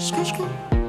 [0.00, 0.79] Skr, skr.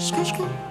[0.00, 0.69] Skr, skr.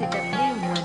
[0.00, 0.80] sekatnya buat